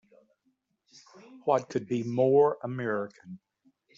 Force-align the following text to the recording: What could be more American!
What 1.45 1.69
could 1.69 1.85
be 1.87 2.01
more 2.01 2.57
American! 2.63 3.37